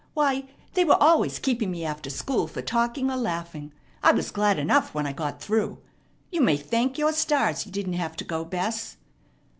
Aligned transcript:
Why, 0.15 0.45
they 0.73 0.83
were 0.83 0.97
always 0.99 1.37
keeping 1.37 1.69
me 1.69 1.85
after 1.85 2.09
school 2.09 2.47
for 2.47 2.63
talking 2.63 3.11
or 3.11 3.15
laughing. 3.17 3.71
I 4.01 4.11
was 4.13 4.31
glad 4.31 4.57
enough 4.57 4.95
when 4.95 5.05
I 5.05 5.13
got 5.13 5.39
through. 5.39 5.77
You 6.31 6.41
may 6.41 6.57
thank 6.57 6.97
your 6.97 7.13
stars 7.13 7.67
you 7.67 7.71
didn't 7.71 7.93
have 7.93 8.15
to 8.15 8.23
go, 8.23 8.43
Bess." 8.43 8.97